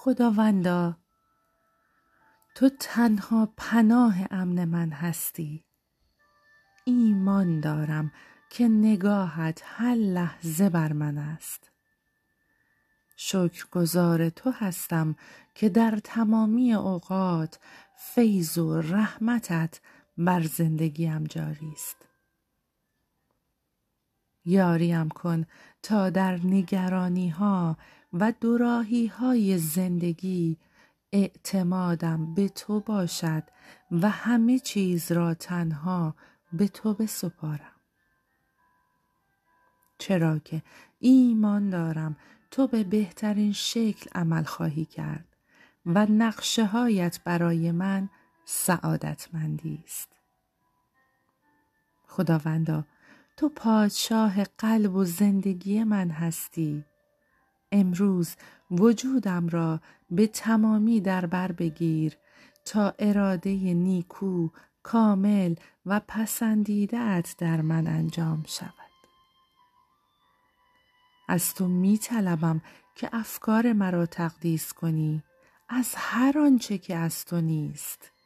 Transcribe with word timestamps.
خداوندا 0.00 0.96
تو 2.54 2.68
تنها 2.80 3.52
پناه 3.56 4.16
امن 4.30 4.64
من 4.64 4.90
هستی. 4.90 5.64
ایمان 6.84 7.60
دارم 7.60 8.12
که 8.50 8.68
نگاهت 8.68 9.62
هر 9.64 9.94
لحظه 9.94 10.68
بر 10.68 10.92
من 10.92 11.18
است. 11.18 11.70
شکرگزار 13.16 14.28
تو 14.28 14.50
هستم 14.50 15.16
که 15.54 15.68
در 15.68 15.98
تمامی 16.04 16.74
اوقات 16.74 17.58
فیض 17.96 18.58
و 18.58 18.80
رحمتت 18.80 19.80
بر 20.18 20.42
زندگیم 20.42 21.24
جاری 21.24 21.72
است. 21.72 22.07
یاریم 24.44 25.08
کن 25.08 25.44
تا 25.82 26.10
در 26.10 26.40
نگرانی 26.44 27.28
ها 27.28 27.76
و 28.12 28.32
دوراهی 28.40 29.06
های 29.06 29.58
زندگی 29.58 30.58
اعتمادم 31.12 32.34
به 32.34 32.48
تو 32.48 32.80
باشد 32.80 33.42
و 33.90 34.08
همه 34.08 34.58
چیز 34.58 35.12
را 35.12 35.34
تنها 35.34 36.14
به 36.52 36.68
تو 36.68 36.94
بسپارم. 36.94 37.74
چرا 39.98 40.38
که 40.38 40.62
ایمان 40.98 41.70
دارم 41.70 42.16
تو 42.50 42.66
به 42.66 42.84
بهترین 42.84 43.52
شکل 43.52 44.10
عمل 44.14 44.42
خواهی 44.42 44.84
کرد 44.84 45.36
و 45.86 46.06
نقشه 46.06 46.66
هایت 46.66 47.20
برای 47.24 47.72
من 47.72 48.08
سعادتمندی 48.44 49.82
است. 49.84 50.08
خداوندا 52.06 52.84
تو 53.38 53.48
پادشاه 53.48 54.44
قلب 54.44 54.94
و 54.94 55.04
زندگی 55.04 55.84
من 55.84 56.10
هستی. 56.10 56.84
امروز 57.72 58.36
وجودم 58.70 59.48
را 59.48 59.80
به 60.10 60.26
تمامی 60.26 61.00
در 61.00 61.26
بر 61.26 61.52
بگیر 61.52 62.16
تا 62.64 62.94
اراده 62.98 63.50
نیکو 63.74 64.48
کامل 64.82 65.54
و 65.86 66.00
پسندیدت 66.08 67.34
در 67.38 67.60
من 67.60 67.86
انجام 67.86 68.44
شود. 68.46 68.72
از 71.28 71.54
تو 71.54 71.68
می 71.68 71.98
طلبم 71.98 72.60
که 72.94 73.08
افکار 73.12 73.72
مرا 73.72 74.06
تقدیس 74.06 74.72
کنی 74.72 75.22
از 75.68 75.94
هر 75.96 76.38
آنچه 76.38 76.78
که 76.78 76.96
از 76.96 77.24
تو 77.24 77.40
نیست. 77.40 78.17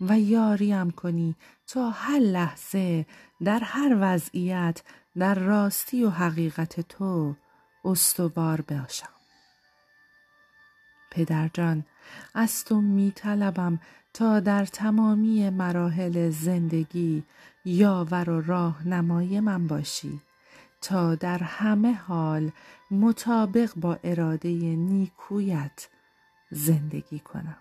و 0.00 0.18
یاریم 0.18 0.90
کنی 0.90 1.36
تا 1.66 1.90
هر 1.90 2.18
لحظه 2.18 3.06
در 3.44 3.60
هر 3.62 3.96
وضعیت 4.00 4.82
در 5.16 5.34
راستی 5.34 6.04
و 6.04 6.10
حقیقت 6.10 6.80
تو 6.80 7.34
استوار 7.84 8.60
باشم. 8.60 9.08
پدرجان 11.10 11.84
از 12.34 12.64
تو 12.64 12.80
می 12.80 13.12
طلبم 13.16 13.80
تا 14.14 14.40
در 14.40 14.64
تمامی 14.64 15.50
مراحل 15.50 16.30
زندگی 16.30 17.24
یاور 17.64 18.30
و 18.30 18.40
راهنمای 18.40 19.40
من 19.40 19.66
باشی 19.66 20.20
تا 20.80 21.14
در 21.14 21.38
همه 21.38 21.92
حال 21.92 22.50
مطابق 22.90 23.70
با 23.76 23.98
اراده 24.04 24.48
نیکویت 24.76 25.88
زندگی 26.50 27.18
کنم. 27.18 27.56